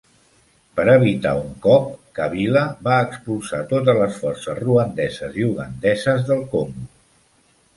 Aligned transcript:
Per 0.77 0.85
evitar 0.93 1.33
un 1.41 1.51
cop, 1.65 1.91
Kabila 2.19 2.63
va 2.87 2.95
expulsar 3.09 3.59
totes 3.75 4.01
les 4.01 4.17
forces 4.23 4.59
ruandeses 4.63 5.39
i 5.43 5.47
ugandeses 5.51 6.25
del 6.33 6.43
Congo. 6.57 6.91